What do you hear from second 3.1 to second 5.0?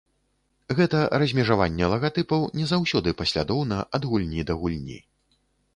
паслядоўна ад гульні да гульні.